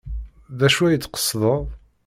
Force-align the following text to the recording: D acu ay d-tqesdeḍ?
D 0.57 0.61
acu 0.67 0.81
ay 0.83 0.95
d-tqesdeḍ? 0.97 1.63